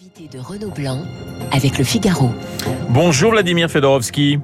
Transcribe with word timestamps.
Invité 0.00 0.28
de 0.28 0.40
Renaud 0.40 0.70
Blanc 0.70 1.02
avec 1.50 1.76
le 1.76 1.82
Figaro. 1.82 2.30
Bonjour 2.88 3.32
Vladimir 3.32 3.68
Fedorovski. 3.68 4.38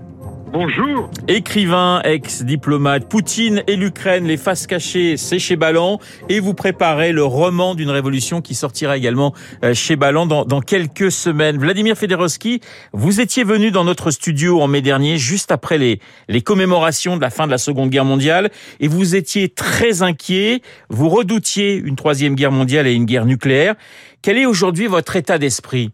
Bonjour. 0.55 1.11
Écrivain, 1.27 2.01
ex-diplomate, 2.05 3.09
Poutine 3.09 3.65
et 3.67 3.75
l'Ukraine, 3.75 4.25
les 4.25 4.37
faces 4.37 4.69
cachées, 4.69 5.17
c'est 5.17 5.41
chez 5.41 5.57
Ballant. 5.57 5.99
Et 6.29 6.39
vous 6.39 6.55
préparez 6.55 7.11
le 7.11 7.25
roman 7.25 7.75
d'une 7.75 7.91
révolution 7.91 8.41
qui 8.41 8.55
sortira 8.55 8.97
également 8.97 9.35
euh, 9.65 9.75
chez 9.75 9.97
Ballant 9.97 10.27
dans, 10.27 10.45
dans 10.45 10.61
quelques 10.61 11.11
semaines. 11.11 11.59
Vladimir 11.59 11.97
Fedorovski, 11.97 12.61
vous 12.93 13.21
étiez 13.21 13.43
venu 13.43 13.73
dans 13.73 13.83
notre 13.83 14.13
studio 14.13 14.61
en 14.61 14.69
mai 14.69 14.81
dernier, 14.81 15.19
juste 15.19 15.51
après 15.51 15.77
les, 15.77 15.99
les 16.29 16.41
commémorations 16.41 17.17
de 17.17 17.21
la 17.23 17.31
fin 17.31 17.47
de 17.47 17.51
la 17.51 17.59
Seconde 17.59 17.91
Guerre 17.91 18.05
mondiale. 18.05 18.53
Et 18.79 18.87
vous 18.87 19.17
étiez 19.17 19.49
très 19.49 20.03
inquiet. 20.03 20.63
Vous 20.89 21.09
redoutiez 21.09 21.75
une 21.75 21.97
Troisième 21.97 22.37
Guerre 22.37 22.53
mondiale 22.53 22.87
et 22.87 22.93
une 22.93 23.07
guerre 23.07 23.27
nucléaire. 23.27 23.75
Quel 24.23 24.39
est 24.39 24.47
aujourd'hui 24.47 24.87
votre 24.87 25.17
état 25.17 25.37
d'esprit? 25.37 25.91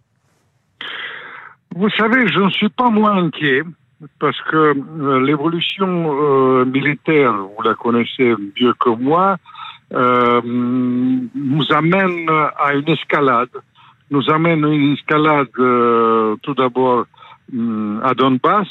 Vous 1.75 1.89
savez, 1.97 2.29
je 2.29 2.41
ne 2.41 2.51
suis 2.51 2.69
pas 2.69 2.91
moins 2.91 3.25
inquiet 3.25 3.63
parce 4.19 4.41
que 4.51 4.57
euh, 4.57 5.21
l'évolution 5.21 5.89
euh, 5.89 6.65
militaire, 6.65 7.35
vous 7.35 7.63
la 7.63 7.75
connaissez 7.75 8.35
mieux 8.61 8.75
que 8.75 8.91
moi, 8.91 9.37
euh, 9.93 10.41
nous 10.45 11.73
amène 11.73 12.29
à 12.59 12.75
une 12.75 12.89
escalade. 12.89 13.51
Nous 14.11 14.31
amène 14.31 14.65
à 14.65 14.69
une 14.69 14.93
escalade 14.93 15.49
tout 16.43 16.55
d'abord 16.55 17.05
hum, 17.53 18.01
à 18.03 18.15
Donbass, 18.15 18.69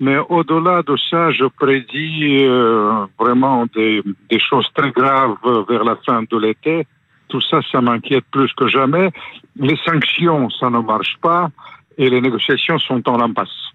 mais 0.00 0.16
au-delà 0.28 0.82
de 0.82 0.96
ça, 1.10 1.30
je 1.32 1.44
prédis 1.44 2.44
euh, 2.44 3.06
vraiment 3.18 3.66
des, 3.74 4.02
des, 4.30 4.38
choses 4.38 4.68
très 4.74 4.92
graves 4.92 5.36
vers 5.68 5.84
la 5.84 5.96
fin 6.06 6.22
de 6.22 6.38
l'été. 6.38 6.86
Tout 7.28 7.40
ça, 7.40 7.60
ça 7.70 7.80
m'inquiète 7.80 8.24
plus 8.30 8.52
que 8.54 8.68
jamais. 8.68 9.10
Les 9.56 9.76
sanctions, 9.84 10.48
ça 10.50 10.70
ne 10.70 10.78
marche 10.78 11.16
pas 11.20 11.48
et 11.98 12.08
les 12.08 12.20
négociations 12.20 12.78
sont 12.78 13.06
en 13.08 13.20
impasse. 13.20 13.72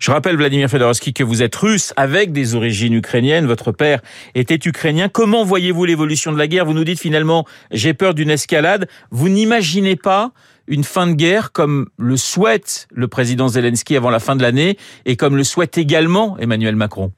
Je 0.00 0.10
rappelle, 0.10 0.36
Vladimir 0.36 0.68
Fedorovski, 0.68 1.12
que 1.12 1.24
vous 1.24 1.42
êtes 1.42 1.54
russe 1.56 1.92
avec 1.96 2.32
des 2.32 2.54
origines 2.54 2.94
ukrainiennes. 2.94 3.46
Votre 3.46 3.72
père 3.72 4.00
était 4.34 4.58
ukrainien. 4.64 5.08
Comment 5.08 5.44
voyez-vous 5.44 5.84
l'évolution 5.84 6.32
de 6.32 6.38
la 6.38 6.46
guerre? 6.46 6.64
Vous 6.64 6.74
nous 6.74 6.84
dites 6.84 7.00
finalement, 7.00 7.46
j'ai 7.70 7.94
peur 7.94 8.14
d'une 8.14 8.30
escalade. 8.30 8.88
Vous 9.10 9.28
n'imaginez 9.28 9.96
pas 9.96 10.32
une 10.66 10.84
fin 10.84 11.06
de 11.06 11.12
guerre 11.12 11.52
comme 11.52 11.88
le 11.96 12.16
souhaite 12.16 12.88
le 12.92 13.08
président 13.08 13.48
Zelensky 13.48 13.96
avant 13.96 14.10
la 14.10 14.20
fin 14.20 14.36
de 14.36 14.42
l'année 14.42 14.76
et 15.06 15.16
comme 15.16 15.36
le 15.36 15.44
souhaite 15.44 15.78
également 15.78 16.38
Emmanuel 16.38 16.76
Macron? 16.76 17.12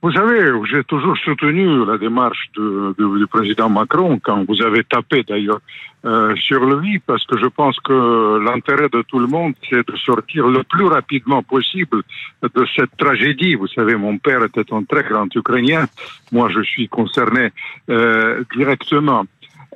Vous 0.00 0.12
savez, 0.12 0.52
j'ai 0.70 0.84
toujours 0.84 1.16
soutenu 1.18 1.84
la 1.84 1.98
démarche 1.98 2.50
du 2.54 3.26
président 3.26 3.68
Macron 3.68 4.20
quand 4.22 4.44
vous 4.46 4.62
avez 4.62 4.84
tapé 4.84 5.24
d'ailleurs 5.24 5.60
euh, 6.04 6.36
sur 6.36 6.64
lui 6.64 7.00
parce 7.00 7.26
que 7.26 7.36
je 7.36 7.46
pense 7.46 7.76
que 7.80 8.38
l'intérêt 8.38 8.88
de 8.88 9.02
tout 9.02 9.18
le 9.18 9.26
monde 9.26 9.54
c'est 9.68 9.84
de 9.84 9.96
sortir 9.96 10.46
le 10.46 10.62
plus 10.62 10.86
rapidement 10.86 11.42
possible 11.42 12.02
de 12.42 12.66
cette 12.76 12.96
tragédie. 12.96 13.56
Vous 13.56 13.66
savez, 13.66 13.96
mon 13.96 14.18
père 14.18 14.44
était 14.44 14.72
un 14.72 14.84
très 14.84 15.02
grand 15.02 15.34
Ukrainien, 15.34 15.86
moi 16.30 16.48
je 16.48 16.62
suis 16.62 16.88
concerné 16.88 17.50
euh, 17.90 18.44
directement. 18.54 19.24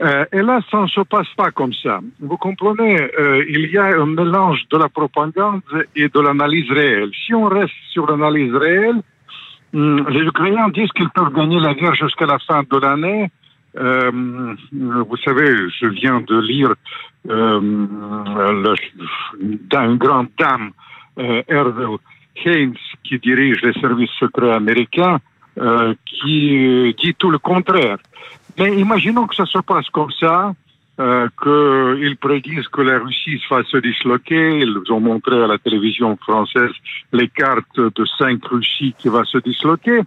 Euh, 0.00 0.24
et 0.32 0.40
là, 0.40 0.60
ça 0.70 0.82
ne 0.82 0.86
se 0.86 1.00
passe 1.02 1.28
pas 1.36 1.50
comme 1.50 1.72
ça. 1.74 2.00
Vous 2.20 2.36
comprenez, 2.36 2.98
euh, 3.18 3.44
il 3.48 3.70
y 3.70 3.76
a 3.76 3.86
un 3.86 4.06
mélange 4.06 4.62
de 4.70 4.78
la 4.78 4.88
propagande 4.88 5.60
et 5.94 6.08
de 6.08 6.20
l'analyse 6.20 6.70
réelle. 6.70 7.10
Si 7.26 7.34
on 7.34 7.44
reste 7.44 7.74
sur 7.90 8.06
l'analyse 8.10 8.54
réelle, 8.54 9.02
les 9.72 10.20
Ukrainiens 10.20 10.68
disent 10.68 10.92
qu'ils 10.92 11.10
peuvent 11.10 11.32
gagner 11.32 11.58
la 11.58 11.74
guerre 11.74 11.94
jusqu'à 11.94 12.26
la 12.26 12.38
fin 12.38 12.62
de 12.62 12.78
l'année. 12.78 13.30
Euh, 13.78 14.10
vous 14.72 15.16
savez, 15.24 15.46
je 15.80 15.86
viens 15.86 16.20
de 16.20 16.38
lire 16.40 16.74
euh, 17.30 17.60
d'une 19.40 19.96
grande 19.96 20.28
dame, 20.38 20.72
euh, 21.18 21.42
Haynes, 22.44 22.74
qui 23.04 23.18
dirige 23.18 23.62
les 23.62 23.72
services 23.80 24.10
secrets 24.18 24.52
américains, 24.52 25.18
euh, 25.58 25.94
qui 26.04 26.94
dit 27.02 27.14
tout 27.14 27.30
le 27.30 27.38
contraire. 27.38 27.96
Mais 28.58 28.78
imaginons 28.78 29.26
que 29.26 29.34
ça 29.34 29.46
se 29.46 29.58
passe 29.60 29.88
comme 29.88 30.10
ça 30.20 30.52
euh, 31.00 31.28
qu'ils 31.42 32.16
prédisent 32.16 32.68
que 32.68 32.82
la 32.82 32.98
Russie 32.98 33.40
va 33.50 33.62
se 33.64 33.78
disloquer. 33.78 34.60
Ils 34.60 34.92
ont 34.92 35.00
montré 35.00 35.42
à 35.42 35.46
la 35.46 35.58
télévision 35.58 36.16
française 36.16 36.72
les 37.12 37.28
cartes 37.28 37.80
de 37.80 38.04
cinq 38.18 38.44
Russies 38.44 38.94
qui 38.98 39.08
va 39.08 39.24
se 39.24 39.38
disloquer. 39.38 40.00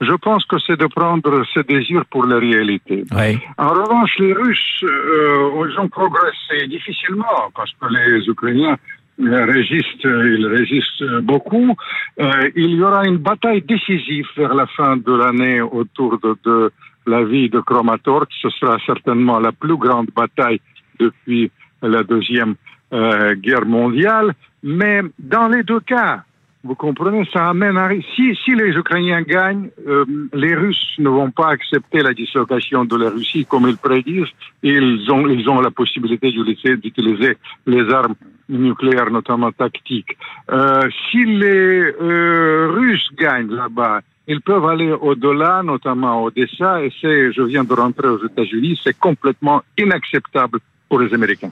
Je 0.00 0.12
pense 0.14 0.44
que 0.46 0.56
c'est 0.58 0.78
de 0.78 0.86
prendre 0.86 1.44
ce 1.54 1.60
désir 1.60 2.04
pour 2.06 2.26
la 2.26 2.38
réalité. 2.38 3.04
Oui. 3.12 3.38
En 3.56 3.68
revanche, 3.68 4.18
les 4.18 4.32
Russes, 4.32 4.82
euh, 4.82 5.68
ils 5.70 5.78
ont 5.78 5.88
progressé 5.88 6.66
difficilement 6.66 7.52
parce 7.54 7.70
que 7.80 7.86
les 7.86 8.26
Ukrainiens 8.26 8.76
résistent, 9.20 10.04
ils 10.04 10.46
résistent 10.46 11.20
beaucoup. 11.22 11.76
Euh, 12.20 12.50
il 12.56 12.74
y 12.74 12.82
aura 12.82 13.06
une 13.06 13.18
bataille 13.18 13.62
décisive 13.62 14.26
vers 14.36 14.54
la 14.54 14.66
fin 14.66 14.96
de 14.96 15.12
l'année 15.12 15.60
autour 15.60 16.18
de, 16.18 16.36
de 16.44 16.72
la 17.06 17.24
vie 17.24 17.48
de 17.48 17.60
Kramatorsk. 17.60 18.30
Ce 18.40 18.50
sera 18.50 18.78
certainement 18.86 19.38
la 19.38 19.52
plus 19.52 19.76
grande 19.76 20.08
bataille 20.14 20.60
depuis 20.98 21.50
la 21.82 22.02
deuxième 22.02 22.54
euh, 22.92 23.34
guerre 23.34 23.66
mondiale. 23.66 24.34
Mais 24.62 25.02
dans 25.18 25.48
les 25.48 25.62
deux 25.62 25.80
cas, 25.80 26.22
vous 26.64 26.76
comprenez, 26.76 27.28
ça 27.32 27.48
amène 27.48 27.76
à... 27.76 27.88
Si, 28.14 28.36
si 28.44 28.54
les 28.54 28.70
Ukrainiens 28.70 29.22
gagnent, 29.22 29.70
euh, 29.88 30.04
les 30.32 30.54
Russes 30.54 30.94
ne 30.98 31.08
vont 31.08 31.32
pas 31.32 31.48
accepter 31.48 32.02
la 32.02 32.14
dislocation 32.14 32.84
de 32.84 32.96
la 32.96 33.10
Russie 33.10 33.44
comme 33.44 33.66
ils 33.68 33.76
prédisent. 33.76 34.30
Ils 34.62 35.10
ont, 35.10 35.26
ils 35.28 35.48
ont 35.48 35.60
la 35.60 35.72
possibilité 35.72 36.30
d'utiliser 36.30 37.36
les 37.66 37.92
armes 37.92 38.14
nucléaires, 38.48 39.10
notamment 39.10 39.50
tactiques. 39.50 40.16
Euh, 40.50 40.88
si 41.10 41.24
les 41.24 41.94
euh, 42.00 42.68
Russes 42.70 43.08
gagnent 43.18 43.52
là-bas, 43.52 44.02
ils 44.28 44.40
peuvent 44.40 44.66
aller 44.66 44.92
au-delà, 44.92 45.62
notamment 45.62 46.22
Odessa, 46.22 46.82
et 46.82 46.92
c'est, 47.00 47.32
je 47.32 47.42
viens 47.42 47.64
de 47.64 47.74
rentrer 47.74 48.08
aux 48.08 48.24
États-Unis, 48.24 48.80
c'est 48.82 48.98
complètement 48.98 49.62
inacceptable 49.78 50.58
pour 50.88 51.00
les 51.00 51.14
Américains. 51.14 51.50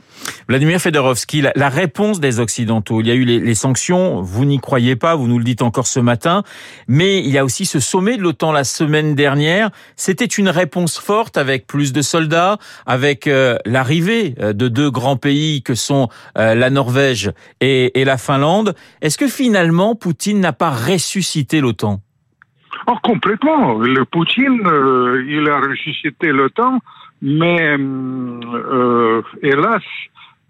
Vladimir 0.49 0.79
Fedorovski, 0.81 1.43
la, 1.55 1.69
réponse 1.71 2.21
des 2.21 2.41
Occidentaux, 2.41 3.01
il 3.01 3.07
y 3.07 3.11
a 3.11 3.15
eu 3.15 3.25
les, 3.25 3.55
sanctions, 3.55 4.21
vous 4.21 4.45
n'y 4.45 4.59
croyez 4.59 4.97
pas, 4.97 5.15
vous 5.15 5.27
nous 5.27 5.39
le 5.39 5.45
dites 5.45 5.63
encore 5.63 5.87
ce 5.87 5.99
matin, 5.99 6.43
mais 6.89 7.21
il 7.21 7.31
y 7.31 7.39
a 7.39 7.45
aussi 7.47 7.65
ce 7.65 7.81
sommet 7.81 8.19
de 8.19 8.23
l'OTAN 8.23 8.53
la 8.53 8.65
semaine 8.65 9.15
dernière. 9.15 9.71
C'était 9.97 10.27
une 10.27 10.51
réponse 10.51 10.99
forte 10.99 11.39
avec 11.39 11.67
plus 11.67 11.95
de 11.95 12.03
soldats, 12.03 12.59
avec 12.85 13.27
euh, 13.27 13.57
l'arrivée 13.65 14.35
de 14.39 14.69
deux 14.69 14.91
grands 14.91 15.17
pays 15.17 15.63
que 15.63 15.75
sont 15.75 16.09
euh, 16.37 16.55
la 16.55 16.69
Norvège 16.69 17.33
et 17.63 18.05
la 18.05 18.19
Finlande. 18.19 18.75
Est-ce 19.01 19.17
que 19.17 19.27
finalement 19.27 19.95
Poutine 19.95 20.41
n'a 20.41 20.53
pas 20.53 20.71
ressuscité 20.71 21.63
l'OTAN? 21.63 22.03
Oh, 22.87 22.97
complètement. 23.03 23.79
Le 23.79 24.05
Poutine, 24.05 24.61
euh, 24.67 25.25
il 25.27 25.49
a 25.49 25.61
ressuscité 25.61 26.29
l'OTAN, 26.29 26.79
mais 27.23 27.77
euh, 27.79 29.23
hélas, 29.43 29.83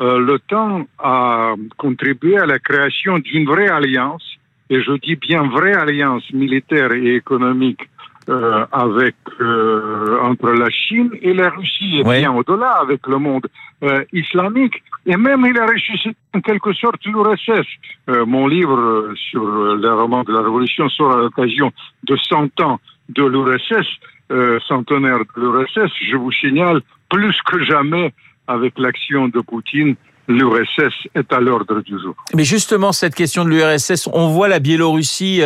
euh, 0.00 0.18
l'OTAN 0.18 0.86
a 0.98 1.54
contribué 1.76 2.38
à 2.38 2.46
la 2.46 2.58
création 2.58 3.18
d'une 3.18 3.46
vraie 3.46 3.68
alliance, 3.68 4.24
et 4.70 4.80
je 4.80 4.92
dis 4.92 5.16
bien 5.16 5.42
vraie 5.42 5.74
alliance 5.74 6.30
militaire 6.32 6.92
et 6.92 7.16
économique 7.16 7.88
euh, 8.28 8.66
avec 8.70 9.16
euh, 9.40 10.18
entre 10.22 10.50
la 10.50 10.68
Chine 10.70 11.10
et 11.22 11.32
la 11.32 11.50
Russie 11.50 12.00
et 12.00 12.04
bien 12.04 12.32
au-delà 12.32 12.72
avec 12.82 13.06
le 13.06 13.18
monde 13.18 13.46
euh, 13.82 14.04
islamique 14.12 14.82
et 15.06 15.16
même 15.16 15.46
il 15.46 15.58
a 15.58 15.66
ressuscité 15.66 16.16
en 16.34 16.40
quelque 16.40 16.72
sorte 16.74 17.04
l'URSS. 17.06 17.66
Euh, 18.08 18.26
mon 18.26 18.46
livre 18.46 18.78
euh, 18.78 19.14
sur 19.30 19.42
le 19.42 19.92
roman 19.94 20.22
de 20.22 20.32
la 20.32 20.42
Révolution 20.42 20.88
sera 20.90 21.14
à 21.14 21.22
l'occasion 21.22 21.72
de 22.04 22.16
100 22.16 22.60
ans 22.60 22.78
de 23.08 23.24
l'URSS, 23.24 23.86
euh, 24.30 24.60
centenaire 24.68 25.20
de 25.20 25.40
l'URSS. 25.40 25.90
Je 26.10 26.16
vous 26.16 26.32
signale 26.32 26.82
plus 27.08 27.36
que 27.50 27.64
jamais 27.64 28.12
avec 28.46 28.78
l'action 28.78 29.28
de 29.28 29.40
Poutine, 29.40 29.96
l'URSS 30.28 31.08
est 31.14 31.32
à 31.32 31.40
l'ordre 31.40 31.80
du 31.80 31.98
jour. 31.98 32.14
Mais 32.34 32.44
justement, 32.44 32.92
cette 32.92 33.14
question 33.14 33.44
de 33.44 33.50
l'URSS, 33.50 34.08
on 34.12 34.28
voit 34.28 34.48
la 34.48 34.58
Biélorussie 34.58 35.42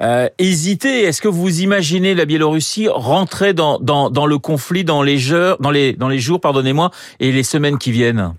euh, 0.00 0.28
hésiter. 0.38 1.04
Est-ce 1.04 1.22
que 1.22 1.28
vous 1.28 1.60
imaginez 1.60 2.14
la 2.14 2.24
Biélorussie 2.24 2.88
rentrer 2.88 3.54
dans, 3.54 3.78
dans, 3.78 4.10
dans 4.10 4.26
le 4.26 4.38
conflit 4.38 4.84
dans 4.84 5.02
les, 5.02 5.18
jours, 5.18 5.56
dans 5.60 5.70
les, 5.70 5.92
dans 5.92 6.08
les 6.08 6.18
jours 6.18 6.40
pardonnez-moi, 6.40 6.90
et 7.20 7.32
les 7.32 7.42
semaines 7.42 7.78
qui 7.78 7.92
viennent? 7.92 8.34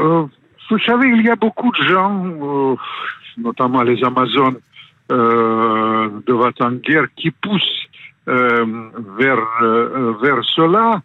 Euh, 0.00 0.24
vous 0.70 0.78
savez, 0.80 1.08
il 1.08 1.22
y 1.22 1.30
a 1.30 1.36
beaucoup 1.36 1.70
de 1.70 1.82
gens, 1.82 2.24
euh, 2.24 2.76
notamment 3.36 3.82
les 3.82 4.02
Amazones 4.02 4.58
euh, 5.10 6.08
de 6.26 6.32
Vatanguer, 6.32 7.02
qui 7.16 7.30
poussent 7.30 7.86
euh, 8.28 8.64
vers, 9.18 9.38
euh, 9.62 10.14
vers 10.22 10.42
cela. 10.44 11.02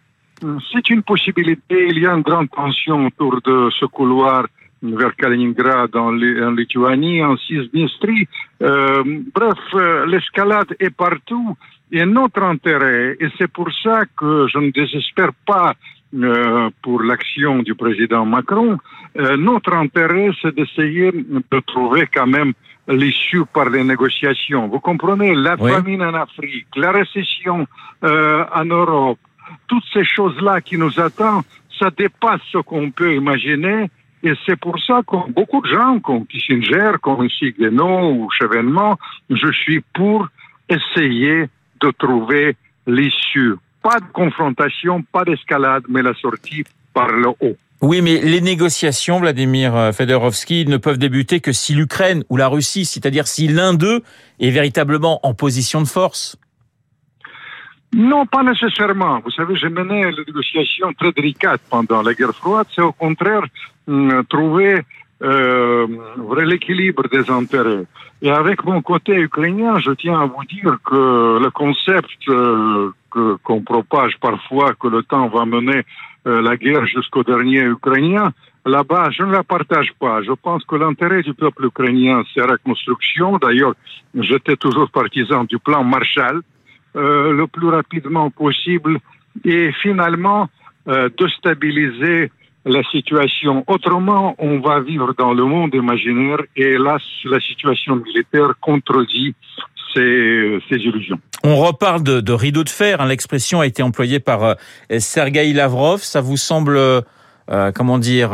C'est 0.72 0.88
une 0.88 1.02
possibilité. 1.02 1.88
Il 1.90 1.98
y 1.98 2.06
a 2.06 2.14
une 2.14 2.22
grande 2.22 2.48
tension 2.50 3.06
autour 3.06 3.40
de 3.42 3.70
ce 3.78 3.86
couloir 3.86 4.46
vers 4.82 5.14
Kaliningrad, 5.16 5.94
en, 5.96 6.12
Li- 6.12 6.40
en 6.42 6.52
Lituanie, 6.52 7.22
en 7.22 7.36
Cisnestrie. 7.36 8.28
Euh, 8.62 9.02
bref, 9.34 9.58
euh, 9.74 10.06
l'escalade 10.06 10.74
est 10.78 10.94
partout 10.94 11.56
et 11.90 12.04
notre 12.04 12.42
intérêt, 12.42 13.16
et 13.18 13.28
c'est 13.38 13.50
pour 13.50 13.68
ça 13.82 14.02
que 14.16 14.46
je 14.52 14.58
ne 14.58 14.70
désespère 14.70 15.30
pas 15.46 15.74
euh, 16.14 16.70
pour 16.82 17.02
l'action 17.02 17.62
du 17.62 17.74
président 17.74 18.24
Macron. 18.26 18.78
Euh, 19.18 19.36
notre 19.36 19.72
intérêt, 19.74 20.30
c'est 20.40 20.54
d'essayer 20.54 21.10
de 21.12 21.60
trouver 21.60 22.06
quand 22.12 22.26
même 22.26 22.52
l'issue 22.86 23.44
par 23.52 23.68
les 23.70 23.84
négociations. 23.84 24.68
Vous 24.68 24.80
comprenez, 24.80 25.34
la 25.34 25.56
Oui. 25.58 25.70
famine 25.72 26.02
en 26.02 26.14
Afrique, 26.14 26.66
la 26.76 26.92
récession 26.92 27.66
euh, 28.04 28.44
en 28.54 28.64
Europe, 28.64 29.18
toutes 29.66 29.84
ces 29.92 30.04
choses-là 30.04 30.60
qui 30.60 30.76
nous 30.78 30.98
attendent, 31.00 31.44
ça 31.78 31.90
dépasse 31.90 32.40
ce 32.52 32.58
qu'on 32.58 32.90
peut 32.90 33.14
imaginer. 33.14 33.90
Et 34.22 34.32
c'est 34.46 34.56
pour 34.56 34.78
ça 34.82 35.00
que 35.06 35.30
beaucoup 35.32 35.60
de 35.62 35.68
gens, 35.68 36.00
comme 36.00 36.26
Kissinger, 36.26 36.92
comme 37.00 37.26
Guénaud 37.26 38.12
ou 38.12 38.30
Chevènement, 38.30 38.98
je 39.30 39.52
suis 39.52 39.80
pour 39.94 40.26
essayer 40.68 41.48
de 41.80 41.90
trouver 41.98 42.56
l'issue. 42.86 43.54
Pas 43.82 44.00
de 44.00 44.06
confrontation, 44.12 45.02
pas 45.12 45.24
d'escalade, 45.24 45.84
mais 45.88 46.02
la 46.02 46.14
sortie 46.14 46.64
par 46.92 47.08
le 47.08 47.28
haut. 47.28 47.56
Oui, 47.80 48.02
mais 48.02 48.20
les 48.20 48.40
négociations, 48.40 49.20
Vladimir 49.20 49.76
euh, 49.76 49.92
Fedorovski, 49.92 50.66
ne 50.66 50.78
peuvent 50.78 50.98
débuter 50.98 51.38
que 51.38 51.52
si 51.52 51.74
l'Ukraine 51.74 52.24
ou 52.28 52.36
la 52.36 52.48
Russie, 52.48 52.84
c'est-à-dire 52.84 53.28
si 53.28 53.46
l'un 53.46 53.72
d'eux 53.72 54.02
est 54.40 54.50
véritablement 54.50 55.20
en 55.22 55.32
position 55.32 55.80
de 55.80 55.86
force. 55.86 56.36
Non, 57.92 58.26
pas 58.26 58.42
nécessairement. 58.42 59.20
Vous 59.24 59.30
savez, 59.30 59.56
j'ai 59.56 59.70
mené 59.70 60.10
les 60.10 60.24
négociations 60.26 60.92
très 60.92 61.12
délicates 61.12 61.62
pendant 61.70 62.02
la 62.02 62.12
guerre 62.14 62.34
froide. 62.34 62.66
C'est 62.74 62.82
au 62.82 62.92
contraire 62.92 63.42
trouver 64.28 64.82
euh, 65.22 65.86
vrai 66.18 66.44
l'équilibre 66.44 67.08
des 67.08 67.30
intérêts. 67.30 67.84
Et 68.22 68.30
avec 68.30 68.64
mon 68.64 68.82
côté 68.82 69.14
ukrainien, 69.14 69.78
je 69.78 69.92
tiens 69.92 70.20
à 70.20 70.26
vous 70.26 70.44
dire 70.44 70.76
que 70.84 71.38
le 71.42 71.50
concept 71.50 72.10
euh, 72.28 72.92
qu'on 73.42 73.62
propage 73.62 74.16
parfois, 74.20 74.74
que 74.74 74.88
le 74.88 75.02
temps 75.02 75.28
va 75.28 75.44
mener 75.44 75.82
euh, 76.26 76.42
la 76.42 76.56
guerre 76.56 76.86
jusqu'au 76.86 77.22
dernier 77.22 77.62
Ukrainien, 77.62 78.32
là-bas, 78.66 79.10
je 79.10 79.22
ne 79.22 79.32
la 79.32 79.42
partage 79.42 79.92
pas. 79.98 80.22
Je 80.22 80.32
pense 80.32 80.64
que 80.64 80.76
l'intérêt 80.76 81.22
du 81.22 81.32
peuple 81.32 81.66
ukrainien, 81.66 82.22
c'est 82.32 82.40
la 82.40 82.52
reconstruction. 82.52 83.38
D'ailleurs, 83.38 83.74
j'étais 84.14 84.56
toujours 84.56 84.90
partisan 84.90 85.44
du 85.44 85.58
plan 85.58 85.82
Marshall 85.84 86.42
euh, 86.98 87.32
le 87.32 87.46
plus 87.46 87.68
rapidement 87.68 88.28
possible 88.30 88.98
et 89.44 89.70
finalement 89.82 90.48
euh, 90.88 91.08
de 91.16 91.28
stabiliser 91.28 92.32
la 92.64 92.82
situation. 92.90 93.62
Autrement, 93.68 94.34
on 94.38 94.58
va 94.58 94.80
vivre 94.80 95.14
dans 95.16 95.32
le 95.32 95.44
monde 95.44 95.74
imaginaire 95.74 96.40
et 96.56 96.76
là, 96.76 96.98
la 97.24 97.40
situation 97.40 97.96
militaire 97.96 98.52
contredit 98.60 99.34
ces, 99.94 100.58
illusions. 100.70 101.20
On 101.44 101.56
reparle 101.56 102.02
de, 102.02 102.20
de 102.20 102.32
rideau 102.32 102.64
de 102.64 102.68
fer. 102.68 103.00
hein. 103.00 103.06
L'expression 103.06 103.60
a 103.60 103.66
été 103.66 103.82
employée 103.82 104.18
par 104.18 104.42
euh, 104.42 104.54
Sergueï 104.98 105.52
Lavrov. 105.52 106.02
Ça 106.02 106.20
vous 106.20 106.36
semble, 106.36 106.76
euh, 106.76 107.00
comment 107.74 107.98
dire, 107.98 108.32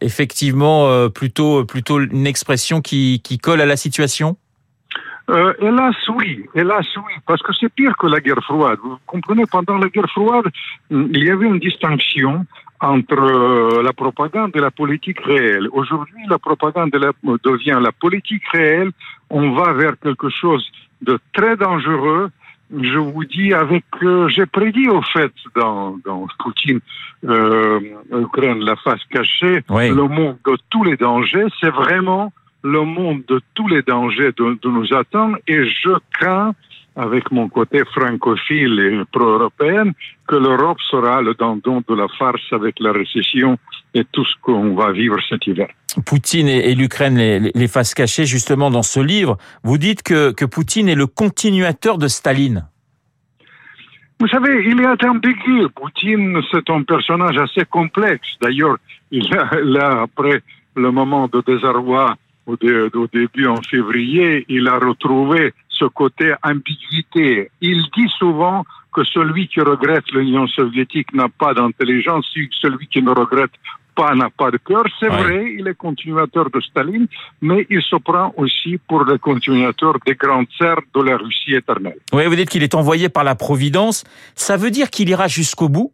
effectivement 0.00 1.10
plutôt 1.10 1.64
plutôt 1.64 2.00
une 2.00 2.26
expression 2.26 2.80
qui 2.80 3.20
colle 3.42 3.60
à 3.60 3.66
la 3.66 3.76
situation? 3.76 4.36
Euh, 5.28 5.52
hélas, 5.60 5.96
oui. 6.10 6.44
Hélas, 6.54 6.86
oui. 6.96 7.12
Parce 7.26 7.42
que 7.42 7.52
c'est 7.52 7.68
pire 7.72 7.96
que 7.96 8.06
la 8.06 8.20
guerre 8.20 8.42
froide. 8.44 8.78
Vous 8.82 8.96
comprenez, 9.06 9.44
pendant 9.50 9.76
la 9.76 9.88
guerre 9.88 10.08
froide, 10.10 10.46
hum, 10.90 11.08
il 11.12 11.24
y 11.24 11.30
avait 11.30 11.46
une 11.46 11.58
distinction 11.58 12.46
entre 12.80 13.14
euh, 13.18 13.82
la 13.82 13.92
propagande 13.92 14.52
et 14.54 14.60
la 14.60 14.70
politique 14.70 15.20
réelle. 15.20 15.68
Aujourd'hui, 15.72 16.22
la 16.28 16.38
propagande 16.38 16.94
la- 16.94 17.12
devient 17.42 17.78
la 17.82 17.90
politique 17.90 18.44
réelle. 18.52 18.90
On 19.30 19.52
va 19.52 19.72
vers 19.72 19.98
quelque 19.98 20.28
chose 20.28 20.64
de 21.02 21.18
très 21.32 21.56
dangereux. 21.56 22.30
Je 22.76 22.98
vous 22.98 23.24
dis 23.24 23.54
avec, 23.54 23.84
euh, 24.02 24.28
j'ai 24.28 24.44
prédit 24.46 24.88
au 24.88 25.00
fait 25.00 25.32
dans, 25.54 25.96
dans 26.04 26.26
Poutine, 26.38 26.80
euh, 27.24 27.80
Ukraine, 28.12 28.60
la 28.60 28.76
face 28.76 29.02
cachée, 29.10 29.62
Oui. 29.70 29.88
le 29.88 30.02
monde 30.08 30.36
de 30.46 30.56
tous 30.70 30.84
les 30.84 30.96
dangers. 30.96 31.46
C'est 31.60 31.70
vraiment 31.70 32.32
le 32.74 32.82
monde 32.84 33.22
de 33.28 33.40
tous 33.54 33.68
les 33.68 33.82
dangers 33.82 34.32
de, 34.36 34.58
de 34.64 34.68
nous 34.76 34.88
attendre 34.92 35.36
et 35.46 35.60
je 35.82 35.92
crains, 36.18 36.52
avec 36.96 37.30
mon 37.30 37.46
côté 37.48 37.78
francophile 37.94 38.76
et 38.80 39.04
pro-européenne, 39.12 39.92
que 40.26 40.36
l'Europe 40.36 40.80
sera 40.90 41.20
le 41.20 41.34
dindon 41.34 41.82
de 41.86 41.94
la 41.94 42.08
farce 42.18 42.48
avec 42.52 42.74
la 42.80 42.92
récession 42.92 43.58
et 43.92 44.02
tout 44.12 44.24
ce 44.24 44.34
qu'on 44.40 44.74
va 44.74 44.92
vivre 44.92 45.18
cet 45.28 45.46
hiver. 45.46 45.68
Poutine 46.06 46.48
et, 46.48 46.74
l'Ukraine, 46.74 47.16
les, 47.16 47.38
les- 47.38 47.52
les 47.54 47.68
faces 47.68 47.94
cachées, 47.94 48.24
justement 48.26 48.70
dans 48.70 48.82
ce 48.82 49.00
livre, 49.00 49.36
vous 49.62 49.76
dites 49.78 50.02
que, 50.02 50.32
que 50.32 50.46
Poutine 50.46 50.88
est 50.88 50.94
le 50.94 51.06
continuateur 51.06 51.98
de 51.98 52.08
Staline. 52.08 52.66
Vous 54.18 54.28
savez, 54.28 54.64
il 54.66 54.80
est 54.80 55.04
ambigu. 55.04 55.68
Poutine, 55.74 56.40
c'est 56.50 56.68
un 56.70 56.82
personnage 56.82 57.36
assez 57.36 57.64
complexe. 57.66 58.28
D'ailleurs, 58.40 58.76
il 59.10 59.26
a, 59.36 59.50
là, 59.62 60.00
après 60.02 60.40
le 60.74 60.90
moment 60.90 61.28
de 61.28 61.42
désarroi 61.46 62.16
au, 62.46 62.56
dé- 62.56 62.88
au 62.94 63.06
début 63.06 63.46
en 63.46 63.60
février, 63.62 64.44
il 64.48 64.66
a 64.68 64.78
retrouvé 64.78 65.52
ce 65.68 65.84
côté 65.84 66.32
ambiguïté. 66.42 67.50
Il 67.60 67.82
dit 67.96 68.08
souvent 68.18 68.64
que 68.92 69.04
celui 69.04 69.48
qui 69.48 69.60
regrette 69.60 70.10
l'Union 70.12 70.46
soviétique 70.46 71.12
n'a 71.12 71.28
pas 71.28 71.52
d'intelligence, 71.54 72.26
celui 72.62 72.86
qui 72.86 73.02
ne 73.02 73.10
regrette 73.10 73.50
pas 73.94 74.14
n'a 74.14 74.28
pas 74.30 74.50
de 74.50 74.58
cœur. 74.58 74.84
C'est 75.00 75.08
Ouais. 75.10 75.22
vrai, 75.22 75.54
il 75.58 75.66
est 75.68 75.74
continuateur 75.74 76.50
de 76.50 76.60
Staline, 76.60 77.06
mais 77.40 77.66
il 77.70 77.80
se 77.82 77.96
prend 77.96 78.32
aussi 78.36 78.78
pour 78.88 79.04
le 79.04 79.16
continuateur 79.18 79.94
des 80.06 80.14
grandes 80.14 80.48
serres 80.58 80.80
de 80.94 81.02
la 81.02 81.16
Russie 81.16 81.54
éternelle. 81.54 81.96
Oui, 82.12 82.26
vous 82.26 82.36
dites 82.36 82.50
qu'il 82.50 82.62
est 82.62 82.74
envoyé 82.74 83.08
par 83.08 83.24
la 83.24 83.34
Providence. 83.34 84.04
Ça 84.34 84.56
veut 84.58 84.70
dire 84.70 84.90
qu'il 84.90 85.08
ira 85.08 85.28
jusqu'au 85.28 85.68
bout? 85.70 85.92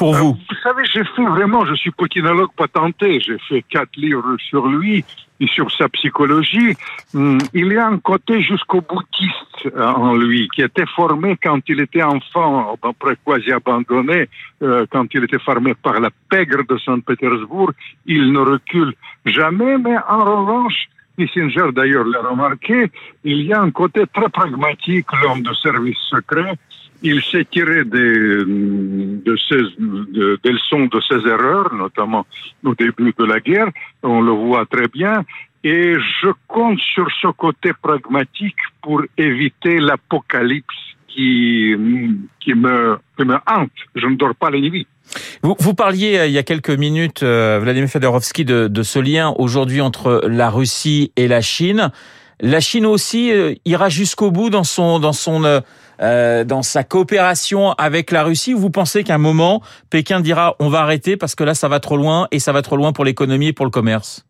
Pour 0.00 0.14
vous 0.14 0.32
Vous 0.32 0.56
savez, 0.62 0.82
j'ai 0.90 1.04
fait 1.04 1.26
vraiment, 1.26 1.66
je 1.66 1.74
suis 1.74 1.90
poutinologue 1.90 2.48
patenté, 2.56 3.20
j'ai 3.20 3.36
fait 3.36 3.62
quatre 3.68 3.94
livres 3.96 4.34
sur 4.38 4.66
lui 4.66 5.04
et 5.40 5.46
sur 5.46 5.70
sa 5.70 5.90
psychologie. 5.90 6.74
Hum, 7.12 7.36
Il 7.52 7.70
y 7.70 7.76
a 7.76 7.86
un 7.86 7.98
côté 7.98 8.40
jusqu'au 8.40 8.80
boutiste 8.80 9.66
euh, 9.66 9.86
en 9.86 10.16
lui, 10.16 10.48
qui 10.54 10.62
était 10.62 10.86
formé 10.96 11.36
quand 11.42 11.60
il 11.68 11.80
était 11.80 12.02
enfant, 12.02 12.78
après 12.82 13.16
quasi 13.26 13.52
abandonné, 13.52 14.26
euh, 14.62 14.86
quand 14.90 15.04
il 15.12 15.24
était 15.24 15.38
formé 15.38 15.74
par 15.74 16.00
la 16.00 16.08
pègre 16.30 16.64
de 16.66 16.78
Saint-Pétersbourg. 16.78 17.72
Il 18.06 18.32
ne 18.32 18.38
recule 18.38 18.94
jamais, 19.26 19.76
mais 19.76 19.98
en 20.08 20.24
revanche, 20.24 20.88
Kissinger 21.18 21.72
d'ailleurs 21.72 22.04
l'a 22.06 22.22
remarqué, 22.22 22.90
il 23.24 23.42
y 23.42 23.52
a 23.52 23.60
un 23.60 23.70
côté 23.70 24.04
très 24.14 24.30
pragmatique, 24.30 25.06
l'homme 25.22 25.42
de 25.42 25.52
service 25.52 25.98
secret, 26.08 26.54
il 27.02 27.22
s'est 27.22 27.46
tiré 27.50 27.84
des, 27.84 28.44
de 28.44 29.36
ses, 29.48 29.62
de- 29.78 30.38
des 30.42 30.52
leçons 30.52 30.86
de 30.86 31.00
ses 31.08 31.26
erreurs, 31.28 31.72
notamment 31.74 32.26
au 32.64 32.74
début 32.74 33.14
de 33.18 33.24
la 33.24 33.40
guerre. 33.40 33.68
On 34.02 34.20
le 34.20 34.32
voit 34.32 34.66
très 34.66 34.88
bien. 34.88 35.24
Et 35.62 35.94
je 36.22 36.28
compte 36.48 36.78
sur 36.78 37.06
ce 37.20 37.28
côté 37.28 37.72
pragmatique 37.82 38.56
pour 38.82 39.02
éviter 39.18 39.78
l'apocalypse 39.78 40.74
qui, 41.08 41.74
qui, 42.40 42.54
me, 42.54 42.98
qui 43.16 43.24
me 43.24 43.34
hante. 43.46 43.70
Je 43.94 44.06
ne 44.06 44.16
dors 44.16 44.34
pas 44.34 44.50
la 44.50 44.58
nuit. 44.58 44.86
Vous, 45.42 45.56
vous 45.58 45.74
parliez 45.74 46.18
euh, 46.18 46.26
il 46.26 46.32
y 46.32 46.38
a 46.38 46.42
quelques 46.44 46.70
minutes, 46.70 47.22
euh, 47.22 47.58
Vladimir 47.62 47.88
Fedorovski, 47.88 48.44
de, 48.44 48.68
de 48.68 48.82
ce 48.82 48.98
lien 49.00 49.34
aujourd'hui 49.36 49.80
entre 49.80 50.22
la 50.28 50.48
Russie 50.50 51.12
et 51.16 51.28
la 51.28 51.40
Chine. 51.40 51.90
La 52.40 52.60
Chine 52.60 52.86
aussi 52.86 53.30
euh, 53.32 53.54
ira 53.66 53.88
jusqu'au 53.90 54.30
bout 54.30 54.48
dans 54.50 54.64
son 54.64 54.98
dans 54.98 55.12
son 55.12 55.44
euh, 56.00 56.44
dans 56.44 56.62
sa 56.62 56.84
coopération 56.84 57.72
avec 57.72 58.10
la 58.10 58.22
Russie. 58.24 58.54
Ou 58.54 58.58
vous 58.58 58.70
pensez 58.70 59.04
qu'à 59.04 59.14
un 59.16 59.18
moment 59.18 59.62
Pékin 59.90 60.20
dira 60.20 60.56
on 60.58 60.68
va 60.68 60.80
arrêter 60.80 61.16
parce 61.16 61.34
que 61.34 61.44
là 61.44 61.54
ça 61.54 61.68
va 61.68 61.80
trop 61.80 61.96
loin 61.96 62.26
et 62.30 62.38
ça 62.38 62.52
va 62.52 62.62
trop 62.62 62.76
loin 62.76 62.92
pour 62.92 63.04
l'économie 63.04 63.48
et 63.48 63.52
pour 63.52 63.64
le 63.66 63.70
commerce. 63.70 64.24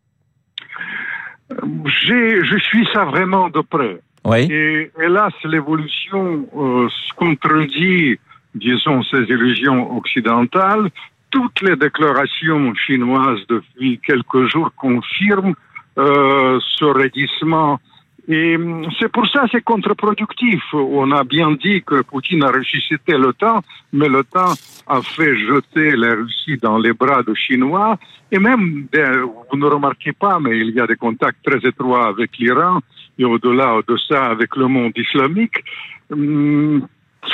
J'ai- 2.05 2.43
Je 2.43 2.57
suis 2.57 2.87
ça 2.93 3.05
vraiment 3.05 3.49
de 3.49 3.61
près. 3.61 3.99
Oui. 4.23 4.47
Et 4.51 4.91
hélas, 5.01 5.33
l'évolution 5.43 6.45
euh, 6.55 6.87
contredit, 7.17 8.19
disons, 8.55 9.01
ces 9.03 9.23
illusions 9.23 9.97
occidentales. 9.97 10.89
Toutes 11.31 11.61
les 11.61 11.75
déclarations 11.75 12.73
chinoises 12.75 13.39
depuis 13.49 13.99
quelques 14.05 14.47
jours 14.51 14.71
confirment 14.77 15.55
euh, 15.97 16.59
ce 16.77 16.85
raidissement. 16.85 17.79
Et 18.27 18.55
hum, 18.55 18.85
c'est 18.99 19.11
pour 19.11 19.27
ça 19.27 19.41
que 19.43 19.49
c'est 19.53 19.63
contre-productif. 19.63 20.61
On 20.73 21.11
a 21.11 21.23
bien 21.23 21.51
dit 21.53 21.81
que 21.83 22.01
Poutine 22.03 22.43
a 22.43 22.51
ressuscité 22.51 23.13
l'OTAN, 23.17 23.61
mais 23.93 24.07
l'OTAN 24.09 24.53
a 24.87 25.01
fait 25.01 25.35
jeter 25.37 25.95
la 25.95 26.13
Russie 26.15 26.57
dans 26.61 26.77
les 26.77 26.93
bras 26.93 27.23
des 27.23 27.35
Chinois. 27.35 27.97
Et 28.31 28.39
même, 28.39 28.85
ben, 28.91 29.21
vous 29.51 29.57
ne 29.57 29.65
remarquez 29.65 30.13
pas, 30.13 30.39
mais 30.39 30.59
il 30.59 30.69
y 30.71 30.79
a 30.79 30.87
des 30.87 30.95
contacts 30.95 31.43
très 31.43 31.67
étroits 31.67 32.07
avec 32.07 32.37
l'Iran 32.37 32.79
et 33.19 33.25
au-delà 33.25 33.79
de 33.87 33.97
ça 34.07 34.25
avec 34.27 34.55
le 34.55 34.67
monde 34.67 34.93
islamique. 34.95 35.63
Hum, 36.11 36.87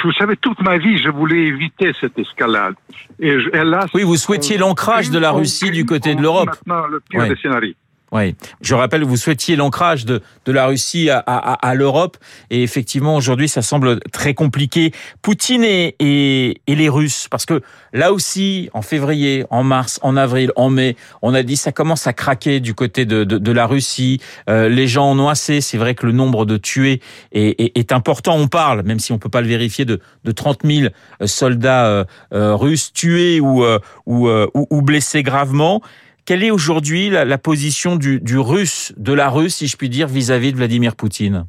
Vous 0.04 0.12
savez, 0.14 0.36
toute 0.38 0.62
ma 0.62 0.78
vie, 0.78 0.98
je 0.98 1.10
voulais 1.10 1.46
éviter 1.48 1.92
cette 2.02 2.18
escalade. 2.20 2.76
Et 3.20 3.38
hélas, 3.54 3.90
Oui, 3.94 4.04
vous 4.04 4.18
souhaitiez 4.18 4.58
l'ancrage 4.58 5.10
de 5.12 5.18
la 5.20 5.32
Russie 5.32 5.72
du 5.72 5.86
côté 5.86 6.14
de 6.14 6.22
l'Europe. 6.22 6.50
Maintenant, 6.68 6.88
le 6.88 7.00
pire 7.00 7.22
Ouais. 7.22 7.30
des 7.30 7.36
scénarios. 7.38 7.74
Oui, 8.14 8.36
je 8.62 8.74
rappelle, 8.74 9.04
vous 9.04 9.18
souhaitiez 9.18 9.58
l'ancrage 9.58 10.06
de, 10.06 10.22
de 10.46 10.52
la 10.54 10.68
Russie 10.68 11.10
à, 11.10 11.20
à, 11.20 11.68
à 11.68 11.74
l'Europe, 11.74 12.16
et 12.50 12.64
effectivement, 12.64 13.18
aujourd'hui, 13.18 13.50
ça 13.50 13.62
semble 13.62 14.00
très 14.12 14.34
compliqué. 14.34 14.94
Poutine 15.22 15.64
et, 15.66 15.94
et, 16.00 16.62
et, 16.68 16.76
les 16.76 16.88
Russes, 16.88 17.28
parce 17.30 17.46
que 17.46 17.62
là 17.92 18.14
aussi, 18.14 18.70
en 18.74 18.82
février, 18.82 19.46
en 19.50 19.64
mars, 19.64 20.00
en 20.04 20.16
avril, 20.16 20.54
en 20.56 20.70
mai, 20.70 20.96
on 21.22 21.34
a 21.34 21.44
dit 21.44 21.58
ça 21.58 21.74
commence 21.74 22.08
à 22.08 22.14
craquer 22.14 22.62
du 22.62 22.74
côté 22.74 23.06
de, 23.06 23.26
de, 23.26 23.38
de 23.38 23.52
la 23.52 23.66
Russie. 23.66 24.22
Euh, 24.50 24.70
les 24.70 24.88
gens 24.88 25.12
en 25.12 25.20
ont 25.20 25.28
assez. 25.28 25.60
C'est 25.60 25.78
vrai 25.78 25.94
que 25.94 26.06
le 26.06 26.14
nombre 26.14 26.46
de 26.46 26.56
tués 26.56 27.02
est, 27.34 27.60
est, 27.60 27.78
est, 27.78 27.92
important. 27.92 28.38
On 28.38 28.48
parle, 28.48 28.84
même 28.84 29.00
si 29.00 29.12
on 29.12 29.20
peut 29.20 29.30
pas 29.30 29.42
le 29.42 29.48
vérifier, 29.48 29.84
de, 29.84 30.00
de 30.24 30.32
30 30.32 30.60
000 30.64 30.88
soldats 31.26 31.88
euh, 31.88 32.06
euh, 32.34 32.56
russes 32.56 32.94
tués 32.94 33.42
ou, 33.42 33.66
euh, 33.66 33.80
ou, 34.06 34.30
ou, 34.30 34.68
ou 34.70 34.82
blessés 34.82 35.24
gravement. 35.24 35.82
Quelle 36.28 36.44
est 36.44 36.52
aujourd'hui 36.52 37.10
la, 37.10 37.24
la, 37.24 37.38
position 37.38 37.96
du, 37.96 38.20
du, 38.20 38.38
russe, 38.38 38.94
de 38.98 39.14
la 39.14 39.30
Russe, 39.30 39.56
si 39.56 39.68
je 39.68 39.78
puis 39.78 39.88
dire, 39.88 40.08
vis-à-vis 40.08 40.50
-vis 40.50 40.52
de 40.52 40.58
Vladimir 40.58 40.94
Poutine? 40.98 41.46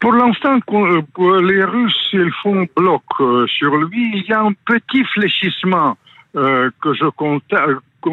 Pour 0.00 0.14
l'instant, 0.14 0.58
les 1.52 1.64
Russes, 1.64 2.08
ils 2.14 2.32
font 2.42 2.66
bloc 2.74 3.02
sur 3.58 3.76
lui. 3.76 4.04
Il 4.20 4.24
y 4.26 4.32
a 4.32 4.40
un 4.40 4.54
petit 4.64 5.04
fléchissement 5.12 5.98
euh, 6.34 6.70
que 6.80 6.94
je 6.94 7.08
constate, 7.10 7.68
que 8.02 8.10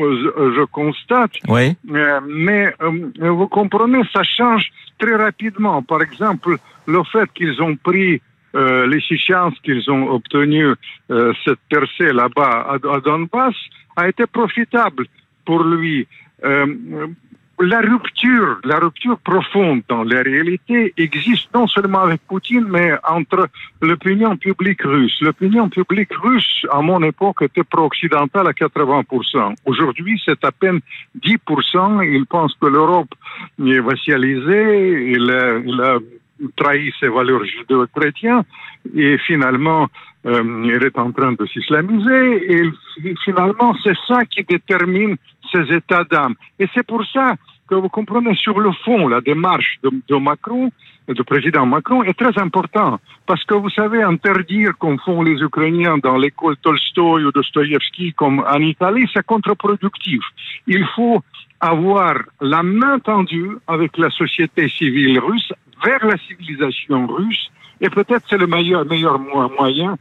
je 0.58 0.66
constate. 0.66 1.32
Oui. 1.48 1.78
mais 1.86 2.74
euh, 2.82 3.30
vous 3.40 3.48
comprenez, 3.48 4.02
ça 4.12 4.24
change 4.24 4.66
très 5.00 5.16
rapidement. 5.16 5.82
Par 5.82 6.02
exemple, 6.02 6.58
le 6.86 7.02
fait 7.14 7.32
qu'ils 7.34 7.62
ont 7.62 7.78
pris 7.78 8.22
euh, 8.56 8.88
les 8.88 9.02
chances 9.18 9.58
qu'ils 9.64 9.90
ont 9.92 10.10
obtenu 10.12 10.66
euh, 11.12 11.34
cette 11.44 11.60
percée 11.70 12.12
là-bas 12.14 12.56
à, 12.72 12.76
à, 12.76 13.00
Donbass 13.00 13.56
a 13.98 14.08
été 14.08 14.26
profitable 14.26 15.06
pour 15.46 15.64
lui. 15.64 16.08
Euh, 16.44 16.66
la 17.60 17.80
rupture, 17.80 18.60
la 18.66 18.80
rupture 18.80 19.18
profonde 19.20 19.82
dans 19.88 20.04
la 20.04 20.22
réalité 20.22 20.94
existe 20.98 21.48
non 21.54 21.68
seulement 21.68 22.02
avec 22.02 22.20
Poutine, 22.28 22.66
mais 22.68 22.92
entre 23.08 23.48
l'opinion 23.82 24.36
publique 24.36 24.82
russe. 24.82 25.16
L'opinion 25.22 25.70
publique 25.70 26.14
russe, 26.16 26.66
à 26.70 26.82
mon 26.82 27.02
époque, 27.04 27.44
était 27.44 27.64
pro-occidentale 27.64 28.48
à 28.48 28.52
80%. 28.52 29.56
Aujourd'hui, 29.66 30.22
c'est 30.26 30.44
à 30.44 30.52
peine 30.52 30.82
10%. 31.22 32.04
Ils 32.14 32.26
pensent 32.26 32.56
que 32.60 32.68
l'Europe 32.68 33.14
est 33.60 33.80
vassalisée, 33.80 35.12
il 35.14 35.32
a, 35.32 35.58
il 35.60 35.82
a 35.82 36.00
trahi 36.58 36.92
ses 37.00 37.08
valeurs 37.08 37.46
judéo-chrétiennes 37.46 38.44
et 38.94 39.18
finalement 39.20 39.88
euh, 40.26 40.44
il 40.66 40.84
est 40.84 40.98
en 40.98 41.12
train 41.12 41.34
de 41.34 41.46
s'islamiser 41.46 42.52
et 42.52 42.72
finalement 43.24 43.76
c'est 43.84 43.98
ça 44.08 44.26
qui 44.26 44.44
détermine 44.44 45.18
ses 45.52 45.72
états 45.74 46.04
d'âme. 46.04 46.36
Et 46.60 46.68
c'est 46.74 46.86
pour 46.86 47.06
ça 47.06 47.36
que 47.68 47.76
vous 47.76 47.90
comprenez 47.90 48.36
sur 48.36 48.60
le 48.60 48.72
fond 48.84 49.08
la 49.08 49.22
démarche 49.22 49.80
de, 49.84 50.16
Macron, 50.18 50.72
du 51.08 51.24
président 51.24 51.66
Macron 51.66 52.04
est 52.04 52.18
très 52.18 52.40
important 52.42 53.00
parce 53.26 53.44
que 53.44 53.54
vous 53.54 53.70
savez 53.70 54.02
interdire 54.02 54.72
comme 54.78 55.00
font 55.00 55.22
les 55.22 55.40
Ukrainiens 55.42 55.98
dans 56.00 56.18
l'école 56.18 56.58
Tolstoï 56.58 57.26
ou 57.26 57.32
Dostoïevski 57.32 58.14
comme 58.14 58.40
en 58.40 58.60
Italie, 58.60 59.08
c'est 59.14 59.26
contre-productif. 59.26 60.22
Il 60.68 60.86
faut 60.96 61.22
avoir 61.60 62.16
la 62.42 62.64
main 62.64 63.00
tendue 63.00 63.58
avec 63.68 63.98
la 63.98 64.10
société 64.10 64.70
civile 64.70 65.20
russe 65.20 65.54
vers 65.84 66.06
la 66.06 66.18
civilisation 66.18 67.08
russe 67.08 67.50
et 67.82 67.90
peut-être 67.90 68.26
c'est 68.30 68.38
le 68.38 68.48
meilleur, 68.48 68.86
meilleur 68.86 69.20
moyen 69.20 69.98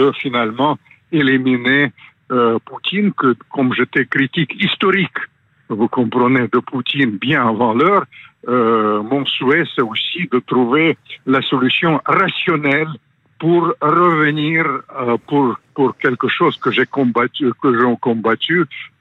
de 0.00 0.12
finalement 0.12 0.78
éliminer 1.12 1.92
euh, 2.30 2.58
Poutine 2.64 3.12
que 3.12 3.34
comme 3.52 3.70
j'étais 3.74 4.06
critique 4.06 4.52
historique. 4.66 5.20
Vous 5.68 5.88
comprenez 5.88 6.46
de 6.54 6.60
Poutine 6.70 7.12
bien 7.26 7.42
avant 7.52 7.74
l'heure. 7.74 8.04
Euh, 8.48 9.02
mon 9.02 9.24
souhait 9.26 9.66
c'est 9.72 9.86
aussi 9.92 10.22
de 10.34 10.38
trouver 10.52 10.96
la 11.26 11.42
solution 11.42 11.92
rationnelle 12.06 12.92
pour 13.38 13.62
revenir 13.82 14.60
euh, 14.64 15.18
pour 15.28 15.46
pour 15.76 15.90
quelque 16.02 16.28
chose 16.28 16.56
que 16.62 16.70
j'ai 16.76 16.86
combattu 16.98 17.44
que 17.62 17.70
j'ai 17.76 17.96
combattu 18.08 18.56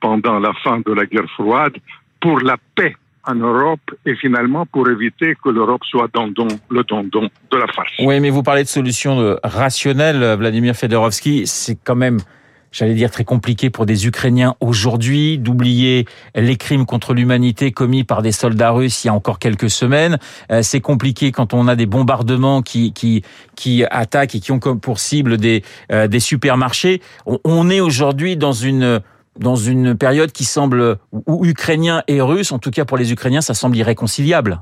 pendant 0.06 0.38
la 0.48 0.54
fin 0.64 0.78
de 0.88 0.92
la 1.00 1.06
guerre 1.12 1.32
froide 1.38 1.76
pour 2.20 2.38
la 2.50 2.58
paix 2.76 2.96
en 3.30 3.36
Europe 3.36 3.80
et 4.06 4.16
finalement 4.16 4.66
pour 4.66 4.90
éviter 4.90 5.36
que 5.44 5.50
l'Europe 5.50 5.84
soit 5.90 6.10
le 6.16 6.84
don-don 6.84 7.30
de 7.52 7.58
la 7.58 7.68
farce. 7.68 7.92
Oui, 8.00 8.20
mais 8.20 8.30
vous 8.30 8.44
parlez 8.44 8.64
de 8.64 8.68
solutions 8.68 9.38
rationnelles, 9.44 10.36
Vladimir 10.38 10.76
Fedorovski, 10.76 11.46
c'est 11.46 11.78
quand 11.84 11.96
même 11.96 12.20
j'allais 12.72 12.94
dire 12.94 13.10
très 13.10 13.24
compliqué 13.24 13.72
pour 13.72 13.88
des 13.88 14.06
Ukrainiens 14.06 14.56
aujourd'hui 14.60 15.40
d'oublier 15.40 16.06
les 16.36 16.56
crimes 16.56 16.86
contre 16.86 17.16
l'humanité 17.16 17.72
commis 17.72 18.04
par 18.04 18.22
des 18.22 18.32
soldats 18.32 18.70
russes 18.70 19.04
il 19.04 19.08
y 19.08 19.10
a 19.10 19.14
encore 19.14 19.40
quelques 19.40 19.72
semaines. 19.72 20.20
C'est 20.62 20.82
compliqué 20.82 21.32
quand 21.32 21.54
on 21.54 21.68
a 21.68 21.76
des 21.76 21.88
bombardements 21.88 22.62
qui 22.62 22.94
qui 22.94 23.24
qui 23.56 23.84
attaquent 23.90 24.36
et 24.36 24.40
qui 24.40 24.52
ont 24.52 24.60
comme 24.60 24.80
pour 24.80 25.00
cible 25.00 25.38
des 25.38 25.64
des 25.90 26.20
supermarchés. 26.20 27.02
On 27.44 27.70
est 27.72 27.80
aujourd'hui 27.80 28.38
dans 28.38 28.54
une 28.54 29.02
dans 29.40 29.56
une 29.56 29.96
période 29.96 30.32
qui 30.32 30.46
semble 30.46 30.98
ou 31.12 31.46
ukrainien 31.46 32.04
et 32.08 32.22
russe, 32.22 32.52
en 32.52 32.60
tout 32.60 32.72
cas 32.72 32.86
pour 32.86 32.98
les 32.98 33.12
Ukrainiens, 33.12 33.42
ça 33.42 33.54
semble 33.54 33.78
irréconciliable. 33.78 34.62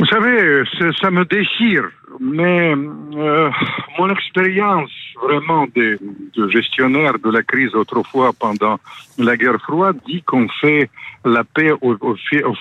Vous 0.00 0.06
savez, 0.06 0.62
ça 1.00 1.10
me 1.10 1.24
déchire, 1.24 1.90
mais 2.20 2.72
euh, 3.16 3.50
mon 3.98 4.08
expérience 4.10 4.92
vraiment 5.20 5.66
de, 5.74 5.98
de, 6.36 6.48
gestionnaire 6.48 7.18
de 7.18 7.30
la 7.30 7.42
crise 7.42 7.74
autrefois 7.74 8.30
pendant 8.32 8.78
la 9.18 9.36
guerre 9.36 9.60
froide 9.60 9.98
dit 10.06 10.22
qu'on 10.22 10.48
fait 10.60 10.88
la 11.24 11.42
paix 11.42 11.72
au, 11.80 11.96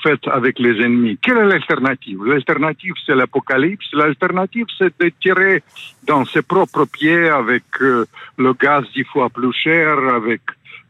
fait, 0.01 0.19
avec 0.27 0.57
les 0.57 0.83
ennemis. 0.83 1.19
Quelle 1.21 1.37
est 1.37 1.45
l'alternative? 1.45 2.25
L'alternative, 2.25 2.93
c'est 3.05 3.15
l'apocalypse. 3.15 3.85
L'alternative, 3.93 4.65
c'est 4.77 4.99
de 4.99 5.11
tirer 5.21 5.61
dans 6.07 6.25
ses 6.25 6.41
propres 6.41 6.85
pieds 6.85 7.29
avec 7.29 7.63
euh, 7.81 8.05
le 8.37 8.53
gaz 8.53 8.83
dix 8.95 9.03
fois 9.03 9.29
plus 9.29 9.53
cher, 9.53 9.99
avec 10.15 10.41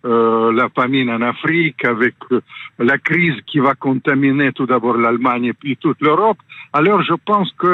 euh, 0.08 0.54
la 0.54 0.70
famine 0.70 1.10
en 1.10 1.22
Afrique, 1.22 1.84
avec 1.84 2.16
euh, 2.32 2.40
la 2.80 2.98
crise 2.98 3.36
qui 3.46 3.60
va 3.60 3.74
contaminer 3.76 4.54
tout 4.54 4.66
d'abord 4.66 4.96
l'Allemagne 4.96 5.46
et 5.46 5.54
puis 5.54 5.76
toute 5.76 6.00
l'Europe. 6.00 6.38
Alors 6.72 7.02
je 7.02 7.14
pense 7.26 7.52
que 7.58 7.68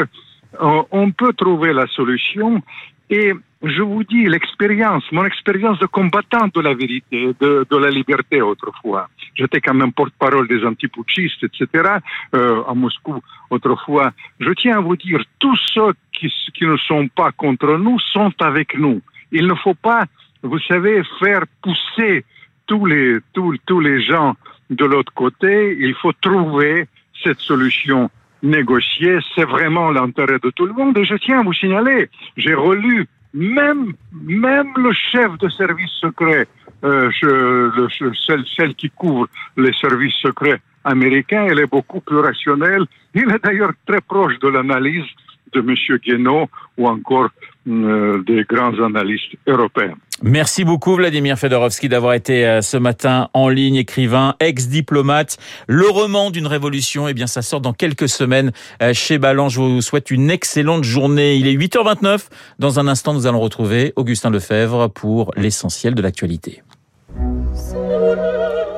euh, 0.62 0.82
on 0.90 1.12
peut 1.12 1.34
trouver 1.34 1.74
la 1.74 1.86
solution 1.88 2.64
et 3.12 3.34
je 3.62 3.82
vous 3.84 4.04
dis 4.04 4.26
l'expérience, 4.26 5.04
mon 5.12 5.26
expérience 5.26 5.78
de 5.78 5.86
combattant 5.86 6.48
de 6.52 6.62
la 6.62 6.74
vérité, 6.74 7.34
de, 7.40 7.78
la 7.78 7.92
liberté 7.92 8.42
autrefois. 8.42 9.10
J'étais 9.36 9.62
quand 9.62 9.76
même 9.76 9.94
porte-parole 9.94 10.48
des 10.48 10.66
antiputschistes, 10.66 11.44
etc. 11.44 11.98
À 12.34 12.74
Moscou 12.74 13.22
autrefois. 13.52 14.12
Je 14.40 14.52
tiens 14.54 14.80
à 14.80 14.82
vous 14.82 14.98
dire, 14.98 15.22
tous 15.40 15.60
ceux 15.74 15.94
qui 16.12 16.66
ne 16.66 16.78
sont 16.78 17.08
pas 17.10 17.32
contre 17.32 17.78
nous 17.78 18.00
sont 18.00 18.34
avec 18.40 18.78
nous. 18.78 19.02
Il 19.32 19.48
ne 19.48 19.56
faut 19.56 19.76
pas 19.76 20.06
vous 20.44 20.60
savez, 20.60 21.02
faire 21.20 21.44
pousser 21.62 22.26
tous 22.68 22.86
les, 22.86 23.18
tous, 23.34 23.58
tous 23.66 23.80
les 23.80 24.02
gens 24.02 24.36
de 24.70 24.86
l'autre 24.86 25.14
côté, 25.14 25.76
il 25.80 25.94
faut 25.96 26.14
trouver 26.14 26.88
cette 27.24 27.40
solution 27.40 28.10
négociée. 28.42 29.20
C'est 29.36 29.46
vraiment 29.46 29.92
l'intérêt 29.92 30.40
de 30.40 30.50
tout 30.50 30.66
le 30.66 30.74
monde. 30.74 30.98
Et 30.98 31.06
je 31.06 31.16
tiens 31.16 31.40
à 31.40 31.44
vous 31.44 31.54
signaler, 31.54 32.10
j'ai 32.38 32.54
relu 32.54 33.08
même, 33.34 33.94
même 34.12 34.72
le 34.78 34.92
chef 34.94 35.38
de 35.40 35.50
service 35.50 35.92
secret, 36.02 36.48
euh, 36.84 37.10
je, 37.20 37.26
le, 37.26 38.14
celle, 38.14 38.44
celle 38.56 38.76
qui 38.76 38.90
couvre 38.90 39.28
les 39.58 39.74
services 39.74 40.16
secrets 40.16 40.62
américains, 40.84 41.48
elle 41.50 41.60
est 41.60 41.72
beaucoup 41.72 42.02
plus 42.02 42.20
rationnelle. 42.20 42.86
Il 43.16 43.32
est 43.32 43.44
d'ailleurs 43.44 43.72
très 43.88 44.02
proche 44.02 44.38
de 44.40 44.50
l'analyse 44.50 45.06
de 45.54 45.60
M. 45.60 45.98
Guénaud 46.00 46.50
ou 46.78 46.88
encore 46.88 47.30
des 47.66 48.44
grands 48.50 48.74
analystes 48.84 49.36
européens. 49.48 49.96
Merci 50.22 50.64
beaucoup 50.64 50.96
Vladimir 50.96 51.38
Fedorovski 51.38 51.90
d'avoir 51.90 52.14
été 52.14 52.46
euh, 52.46 52.62
ce 52.62 52.78
matin 52.78 53.30
en 53.34 53.50
ligne, 53.50 53.76
écrivain, 53.76 54.36
ex-diplomate. 54.40 55.38
Le 55.68 55.90
roman 55.90 56.32
d'une 56.32 56.48
révolution, 56.48 57.08
eh 57.08 57.14
bien 57.14 57.28
ça 57.28 57.42
sort 57.42 57.62
dans 57.62 57.74
quelques 57.74 58.08
semaines 58.08 58.52
euh, 58.82 58.94
chez 58.94 59.18
Ballant. 59.18 59.50
Je 59.50 59.60
vous 59.60 59.82
souhaite 59.82 60.12
une 60.12 60.30
excellente 60.30 60.84
journée. 60.84 61.36
Il 61.36 61.48
est 61.48 61.56
8h29. 61.56 62.28
Dans 62.60 62.80
un 62.80 62.88
instant, 62.88 63.14
nous 63.14 63.28
allons 63.28 63.40
retrouver 63.40 63.94
Augustin 63.96 64.30
Lefebvre 64.30 64.90
pour 64.90 65.32
l'essentiel 65.36 65.96
de 65.96 66.02
l'actualité. 66.02 66.64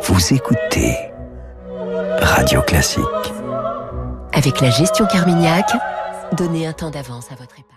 Vous 0.03 0.33
écoutez 0.33 0.95
Radio 2.21 2.61
Classique. 2.61 3.03
Avec 4.33 4.61
la 4.61 4.69
gestion 4.69 5.05
Carmignac, 5.05 5.65
donnez 6.35 6.67
un 6.67 6.73
temps 6.73 6.91
d'avance 6.91 7.31
à 7.31 7.35
votre 7.35 7.53
épargne. 7.53 7.74